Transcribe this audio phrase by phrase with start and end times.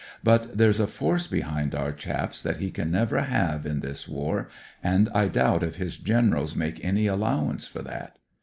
[0.23, 4.49] But there's a force behind our chaps that he can never have in this war,
[4.81, 8.17] and I doubt if his generals make any allow ance for that.